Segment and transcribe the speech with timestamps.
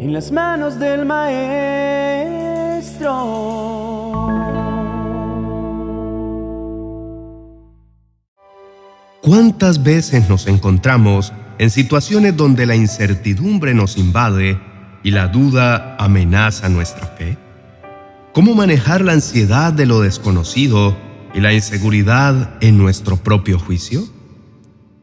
[0.00, 1.50] en las manos del Maestro.
[9.20, 14.58] ¿Cuántas veces nos encontramos en situaciones donde la incertidumbre nos invade
[15.02, 17.36] y la duda amenaza nuestra fe?
[18.32, 20.96] ¿Cómo manejar la ansiedad de lo desconocido
[21.34, 24.04] y la inseguridad en nuestro propio juicio?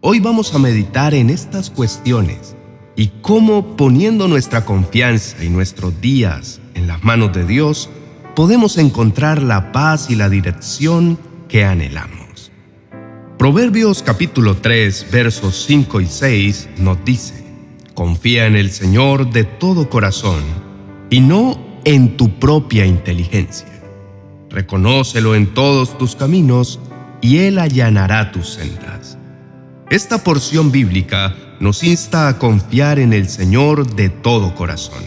[0.02, 2.57] Hoy vamos a meditar en estas cuestiones
[2.98, 7.90] y cómo poniendo nuestra confianza y nuestros días en las manos de Dios,
[8.36, 12.52] podemos encontrar la paz y la dirección que anhelamos.
[13.38, 17.46] Proverbios capítulo 3 versos 5 y 6 nos dice,
[17.94, 20.42] Confía en el Señor de todo corazón
[21.12, 23.68] y no en tu propia inteligencia.
[24.50, 26.80] Reconócelo en todos tus caminos
[27.22, 29.20] y Él allanará tus sendas.
[29.90, 35.04] Esta porción bíblica nos insta a confiar en el Señor de todo corazón.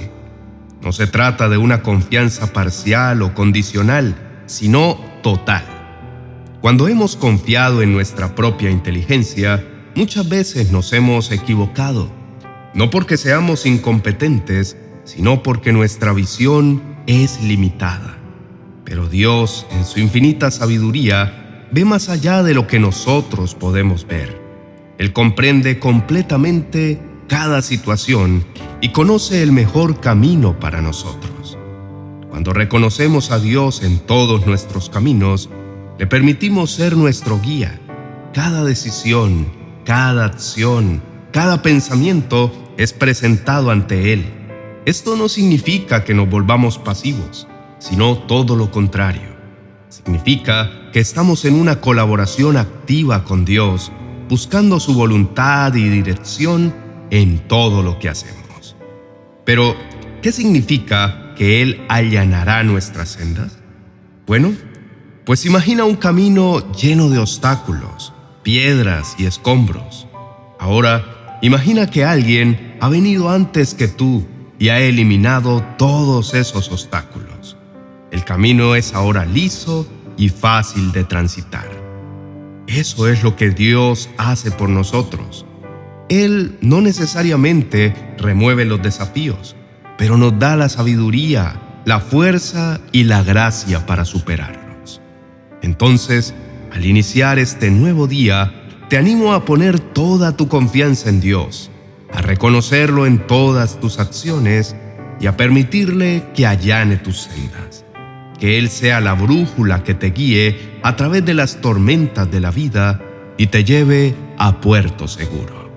[0.83, 5.65] No se trata de una confianza parcial o condicional, sino total.
[6.61, 12.11] Cuando hemos confiado en nuestra propia inteligencia, muchas veces nos hemos equivocado,
[12.75, 18.17] no porque seamos incompetentes, sino porque nuestra visión es limitada.
[18.85, 24.50] Pero Dios, en su infinita sabiduría, ve más allá de lo que nosotros podemos ver.
[25.01, 28.45] Él comprende completamente cada situación
[28.83, 31.57] y conoce el mejor camino para nosotros.
[32.29, 35.49] Cuando reconocemos a Dios en todos nuestros caminos,
[35.99, 37.81] le permitimos ser nuestro guía.
[38.35, 39.47] Cada decisión,
[39.87, 41.01] cada acción,
[41.33, 44.27] cada pensamiento es presentado ante Él.
[44.85, 49.31] Esto no significa que nos volvamos pasivos, sino todo lo contrario.
[49.89, 53.91] Significa que estamos en una colaboración activa con Dios
[54.31, 56.73] buscando su voluntad y dirección
[57.11, 58.77] en todo lo que hacemos.
[59.45, 59.75] Pero,
[60.23, 63.59] ¿qué significa que Él allanará nuestras sendas?
[64.29, 64.53] Bueno,
[65.25, 68.13] pues imagina un camino lleno de obstáculos,
[68.45, 70.07] piedras y escombros.
[70.61, 74.25] Ahora, imagina que alguien ha venido antes que tú
[74.61, 77.57] y ha eliminado todos esos obstáculos.
[78.13, 81.80] El camino es ahora liso y fácil de transitar.
[82.71, 85.45] Eso es lo que Dios hace por nosotros.
[86.09, 89.57] Él no necesariamente remueve los desafíos,
[89.99, 95.01] pero nos da la sabiduría, la fuerza y la gracia para superarlos.
[95.63, 96.33] Entonces,
[96.73, 98.53] al iniciar este nuevo día,
[98.89, 101.73] te animo a poner toda tu confianza en Dios,
[102.13, 104.77] a reconocerlo en todas tus acciones
[105.19, 107.80] y a permitirle que allane tus sendas
[108.41, 112.51] que Él sea la brújula que te guíe a través de las tormentas de la
[112.51, 113.01] vida
[113.37, 115.71] y te lleve a puerto seguro.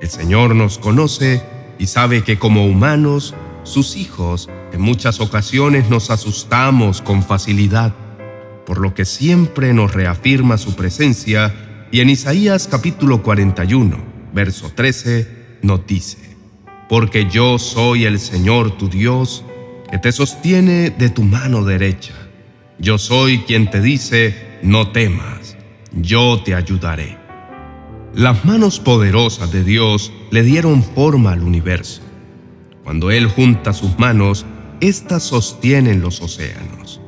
[0.00, 1.42] El Señor nos conoce
[1.78, 7.94] y sabe que como humanos, sus hijos, en muchas ocasiones nos asustamos con facilidad,
[8.66, 11.54] por lo que siempre nos reafirma su presencia
[11.92, 13.96] y en Isaías capítulo 41,
[14.32, 16.36] verso 13, nos dice,
[16.88, 19.44] Porque yo soy el Señor tu Dios,
[19.92, 22.14] que te sostiene de tu mano derecha.
[22.78, 25.58] Yo soy quien te dice, no temas,
[25.92, 27.18] yo te ayudaré.
[28.14, 32.00] Las manos poderosas de Dios le dieron forma al universo.
[32.82, 34.46] Cuando Él junta sus manos,
[34.80, 37.02] éstas sostienen los océanos.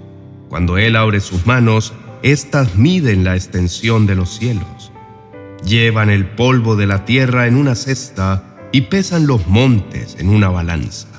[0.50, 4.92] Cuando Él abre sus manos, éstas miden la extensión de los cielos.
[5.64, 10.50] Llevan el polvo de la tierra en una cesta y pesan los montes en una
[10.50, 11.13] balanza.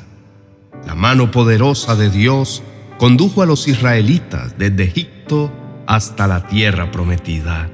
[0.86, 2.64] La mano poderosa de Dios
[2.98, 5.52] condujo a los israelitas desde Egipto
[5.88, 7.70] hasta la tierra prometida.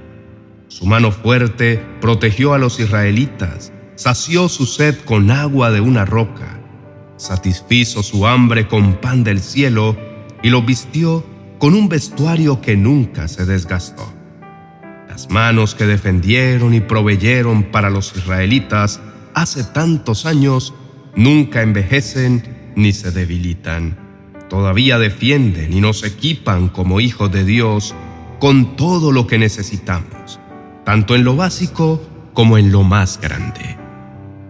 [0.67, 6.59] Su mano fuerte protegió a los israelitas, sació su sed con agua de una roca,
[7.17, 9.97] satisfizo su hambre con pan del cielo
[10.41, 11.25] y lo vistió
[11.59, 14.11] con un vestuario que nunca se desgastó.
[15.07, 19.01] Las manos que defendieron y proveyeron para los israelitas
[19.33, 20.73] hace tantos años
[21.15, 23.97] nunca envejecen ni se debilitan.
[24.49, 27.95] Todavía defienden y nos equipan como hijos de Dios
[28.39, 30.39] con todo lo que necesitamos,
[30.83, 32.01] tanto en lo básico
[32.33, 33.77] como en lo más grande.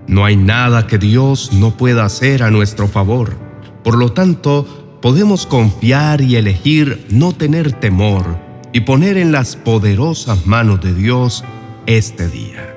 [0.07, 3.37] No hay nada que Dios no pueda hacer a nuestro favor.
[3.83, 8.37] Por lo tanto, podemos confiar y elegir no tener temor
[8.73, 11.43] y poner en las poderosas manos de Dios
[11.85, 12.75] este día.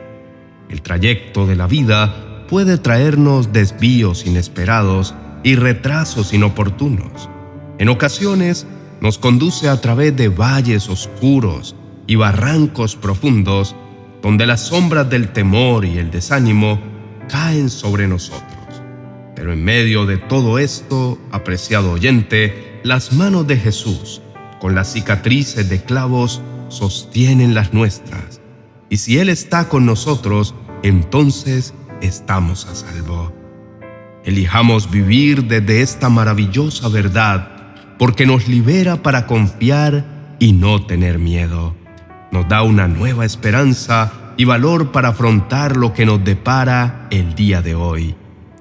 [0.69, 5.14] El trayecto de la vida puede traernos desvíos inesperados
[5.44, 7.29] y retrasos inoportunos.
[7.79, 8.67] En ocasiones
[9.00, 11.76] nos conduce a través de valles oscuros
[12.06, 13.76] y barrancos profundos
[14.23, 16.81] donde las sombras del temor y el desánimo
[17.29, 18.82] caen sobre nosotros.
[19.37, 24.23] Pero en medio de todo esto, apreciado oyente, las manos de Jesús,
[24.61, 26.40] con las cicatrices de clavos,
[26.70, 28.40] sostienen las nuestras.
[28.88, 33.44] Y si Él está con nosotros, entonces estamos a salvo.
[34.25, 37.49] Elijamos vivir desde esta maravillosa verdad,
[37.99, 41.75] porque nos libera para confiar y no tener miedo.
[42.32, 47.62] Nos da una nueva esperanza y valor para afrontar lo que nos depara el día
[47.62, 48.17] de hoy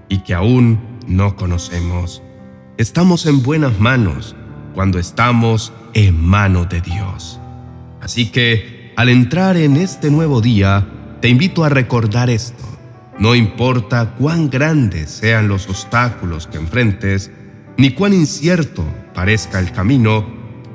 [0.10, 2.22] y que aún no conocemos.
[2.78, 4.36] Estamos en buenas manos
[4.74, 7.40] cuando estamos en manos de Dios.
[8.02, 10.86] Así que, al entrar en este nuevo día,
[11.22, 12.73] te invito a recordar esto.
[13.24, 17.32] No importa cuán grandes sean los obstáculos que enfrentes,
[17.78, 18.84] ni cuán incierto
[19.14, 20.26] parezca el camino,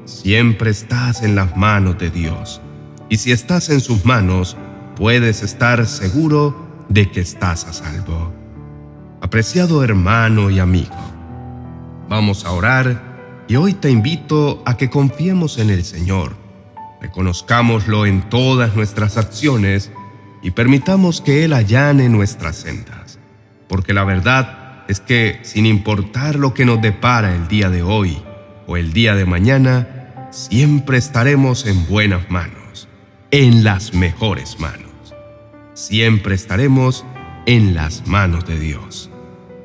[0.06, 2.62] siempre estás en las manos de Dios.
[3.10, 4.56] Y si estás en sus manos,
[4.96, 8.32] puedes estar seguro de que estás a salvo.
[9.20, 10.96] Apreciado hermano y amigo,
[12.08, 16.34] vamos a orar y hoy te invito a que confiemos en el Señor,
[17.02, 19.92] reconozcámoslo en todas nuestras acciones
[20.42, 23.18] y permitamos que Él allane nuestras sendas,
[23.68, 28.22] porque la verdad es que sin importar lo que nos depara el día de hoy
[28.66, 32.88] o el día de mañana, siempre estaremos en buenas manos,
[33.30, 34.88] en las mejores manos
[35.78, 37.04] siempre estaremos
[37.46, 39.10] en las manos de Dios.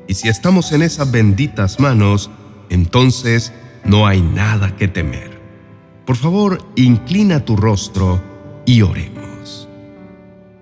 [0.06, 2.30] Y si estamos en esas benditas manos,
[2.70, 3.52] entonces
[3.84, 5.40] no hay nada que temer.
[6.06, 8.22] Por favor, inclina tu rostro
[8.64, 9.23] y oremos.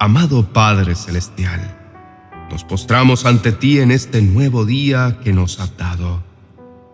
[0.05, 1.61] Amado Padre Celestial,
[2.51, 6.25] nos postramos ante ti en este nuevo día que nos has dado.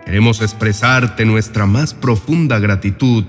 [0.04, 3.24] Queremos expresarte nuestra más profunda gratitud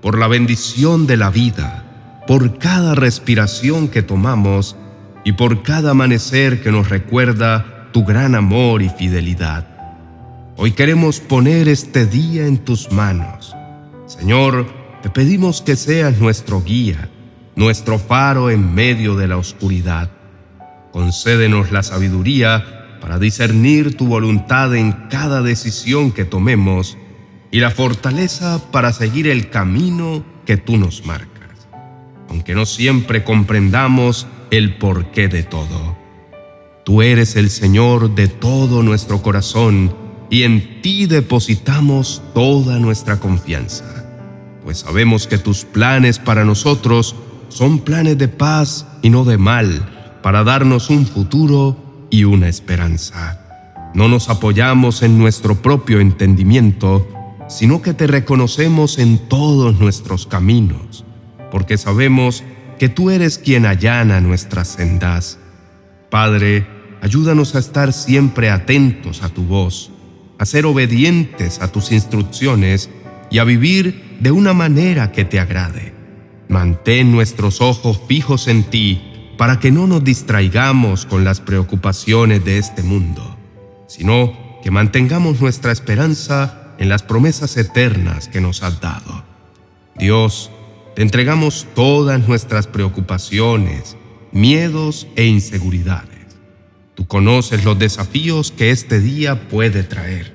[0.00, 4.74] por la bendición de la vida por cada respiración que tomamos
[5.22, 9.68] y por cada amanecer que nos recuerda tu gran amor y fidelidad.
[10.56, 13.54] Hoy queremos poner este día en tus manos.
[14.06, 14.66] Señor,
[15.00, 17.08] te pedimos que seas nuestro guía,
[17.56, 20.10] nuestro faro en medio de la oscuridad.
[20.92, 26.96] Concédenos la sabiduría para discernir tu voluntad en cada decisión que tomemos
[27.50, 31.32] y la fortaleza para seguir el camino que tú nos marcas
[32.32, 35.98] aunque no siempre comprendamos el porqué de todo.
[36.82, 39.94] Tú eres el Señor de todo nuestro corazón
[40.30, 43.84] y en ti depositamos toda nuestra confianza,
[44.64, 47.14] pues sabemos que tus planes para nosotros
[47.52, 53.38] son planes de paz y no de mal, para darnos un futuro y una esperanza.
[53.94, 57.06] No nos apoyamos en nuestro propio entendimiento,
[57.48, 61.04] sino que te reconocemos en todos nuestros caminos
[61.52, 62.42] porque sabemos
[62.78, 65.38] que tú eres quien allana nuestras sendas.
[66.10, 66.66] Padre,
[67.02, 69.90] ayúdanos a estar siempre atentos a tu voz,
[70.38, 72.88] a ser obedientes a tus instrucciones
[73.30, 75.91] y a vivir de una manera que te agrade.
[76.52, 79.00] Mantén nuestros ojos fijos en ti
[79.38, 83.38] para que no nos distraigamos con las preocupaciones de este mundo,
[83.88, 89.24] sino que mantengamos nuestra esperanza en las promesas eternas que nos has dado.
[89.96, 90.50] Dios,
[90.94, 93.96] te entregamos todas nuestras preocupaciones,
[94.30, 96.36] miedos e inseguridades.
[96.94, 100.34] Tú conoces los desafíos que este día puede traer.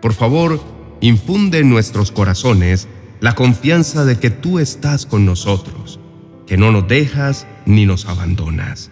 [0.00, 0.62] Por favor,
[1.00, 2.86] infunde en nuestros corazones
[3.20, 6.00] la confianza de que tú estás con nosotros,
[6.46, 8.90] que no nos dejas ni nos abandonas.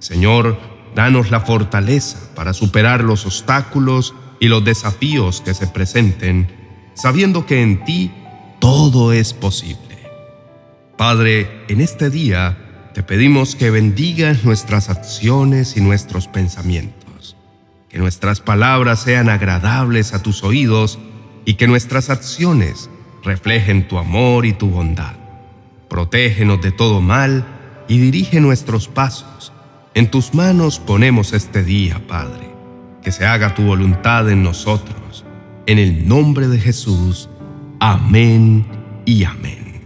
[0.00, 0.58] Señor,
[0.94, 6.48] danos la fortaleza para superar los obstáculos y los desafíos que se presenten,
[6.94, 8.12] sabiendo que en ti
[8.58, 9.78] todo es posible.
[10.96, 17.36] Padre, en este día te pedimos que bendigas nuestras acciones y nuestros pensamientos,
[17.88, 20.98] que nuestras palabras sean agradables a tus oídos
[21.44, 22.90] y que nuestras acciones
[23.28, 25.12] reflejen tu amor y tu bondad.
[25.90, 27.44] Protégenos de todo mal
[27.86, 29.52] y dirige nuestros pasos.
[29.92, 32.48] En tus manos ponemos este día, Padre.
[33.02, 35.26] Que se haga tu voluntad en nosotros.
[35.66, 37.28] En el nombre de Jesús.
[37.80, 38.66] Amén
[39.04, 39.82] y amén.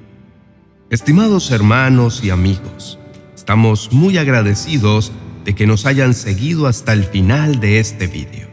[0.89, 2.99] Estimados hermanos y amigos,
[3.35, 5.11] estamos muy agradecidos
[5.45, 8.47] de que nos hayan seguido hasta el final de este vídeo.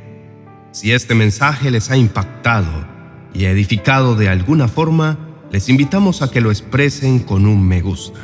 [0.71, 2.88] Si este mensaje les ha impactado
[3.33, 5.17] y edificado de alguna forma,
[5.51, 8.19] les invitamos a que lo expresen con un me gusta.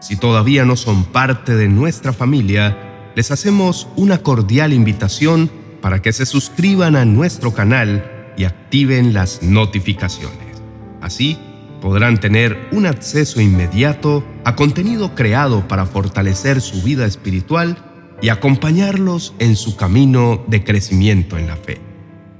[0.00, 6.12] Si todavía no son parte de nuestra familia, les hacemos una cordial invitación para que
[6.12, 10.62] se suscriban a nuestro canal y activen las notificaciones.
[11.00, 11.38] Así,
[11.80, 17.76] podrán tener un acceso inmediato a contenido creado para fortalecer su vida espiritual
[18.20, 21.80] y acompañarlos en su camino de crecimiento en la fe.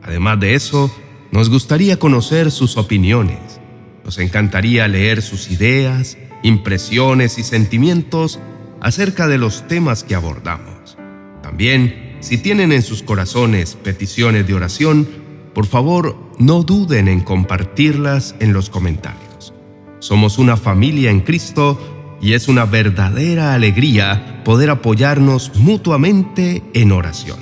[0.03, 0.91] Además de eso,
[1.31, 3.61] nos gustaría conocer sus opiniones.
[4.05, 8.39] Nos encantaría leer sus ideas, impresiones y sentimientos
[8.81, 10.97] acerca de los temas que abordamos.
[11.43, 15.07] También, si tienen en sus corazones peticiones de oración,
[15.55, 19.53] por favor no duden en compartirlas en los comentarios.
[19.99, 27.39] Somos una familia en Cristo y es una verdadera alegría poder apoyarnos mutuamente en oración.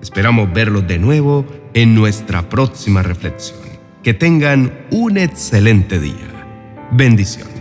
[0.00, 1.44] Esperamos verlos de nuevo
[1.76, 3.60] en nuestra próxima reflexión.
[4.02, 6.88] Que tengan un excelente día.
[6.90, 7.54] Bendiciones.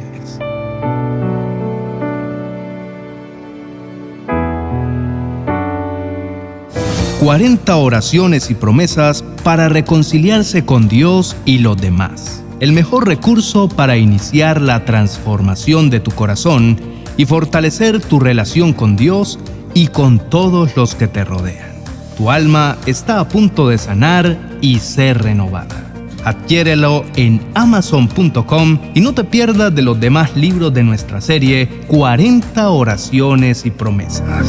[7.21, 13.97] ...40 oraciones y promesas para reconciliarse con Dios y los demás el mejor recurso para
[13.97, 16.79] iniciar la transformación de tu corazón
[17.17, 19.39] y fortalecer tu relación con Dios
[19.73, 21.74] y con todos los que te rodean.
[22.17, 25.91] Tu alma está a punto de sanar y ser renovada.
[26.23, 32.69] Adquiérelo en amazon.com y no te pierdas de los demás libros de nuestra serie 40
[32.69, 34.47] oraciones y promesas.